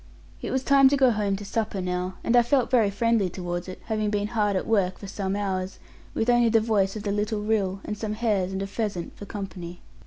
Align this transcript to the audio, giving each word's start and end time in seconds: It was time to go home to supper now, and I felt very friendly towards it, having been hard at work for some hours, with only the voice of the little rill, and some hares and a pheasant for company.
It 0.41 0.49
was 0.49 0.63
time 0.63 0.89
to 0.89 0.97
go 0.97 1.11
home 1.11 1.35
to 1.35 1.45
supper 1.45 1.79
now, 1.79 2.15
and 2.23 2.35
I 2.35 2.41
felt 2.41 2.71
very 2.71 2.89
friendly 2.89 3.29
towards 3.29 3.67
it, 3.67 3.79
having 3.85 4.09
been 4.09 4.29
hard 4.29 4.55
at 4.55 4.65
work 4.65 4.97
for 4.97 5.05
some 5.05 5.35
hours, 5.35 5.77
with 6.15 6.27
only 6.27 6.49
the 6.49 6.59
voice 6.59 6.95
of 6.95 7.03
the 7.03 7.11
little 7.11 7.43
rill, 7.43 7.81
and 7.85 7.95
some 7.95 8.13
hares 8.13 8.51
and 8.51 8.63
a 8.63 8.65
pheasant 8.65 9.15
for 9.15 9.25
company. 9.27 9.83